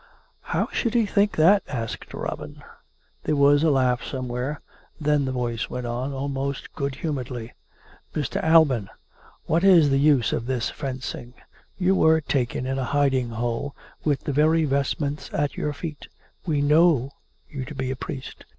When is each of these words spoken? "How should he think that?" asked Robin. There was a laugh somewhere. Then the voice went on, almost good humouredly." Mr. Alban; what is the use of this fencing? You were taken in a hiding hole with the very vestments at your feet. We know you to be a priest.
"How 0.55 0.67
should 0.71 0.95
he 0.95 1.05
think 1.05 1.35
that?" 1.35 1.61
asked 1.67 2.11
Robin. 2.11 2.63
There 3.25 3.35
was 3.35 3.61
a 3.61 3.69
laugh 3.69 4.03
somewhere. 4.03 4.59
Then 4.99 5.25
the 5.25 5.31
voice 5.31 5.69
went 5.69 5.85
on, 5.85 6.11
almost 6.11 6.73
good 6.73 6.95
humouredly." 6.95 7.53
Mr. 8.15 8.43
Alban; 8.43 8.89
what 9.45 9.63
is 9.63 9.91
the 9.91 9.99
use 9.99 10.33
of 10.33 10.47
this 10.47 10.71
fencing? 10.71 11.35
You 11.77 11.93
were 11.93 12.19
taken 12.19 12.65
in 12.65 12.79
a 12.79 12.83
hiding 12.83 13.29
hole 13.29 13.75
with 14.03 14.21
the 14.21 14.33
very 14.33 14.65
vestments 14.65 15.29
at 15.33 15.55
your 15.55 15.71
feet. 15.71 16.07
We 16.47 16.63
know 16.63 17.11
you 17.47 17.63
to 17.65 17.75
be 17.75 17.91
a 17.91 17.95
priest. 17.95 18.45